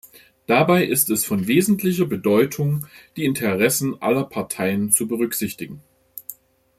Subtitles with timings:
[0.47, 5.83] Dabei ist es von wesentlicher Bedeutung, die Interessen aller Parteien zu berücksichtigen.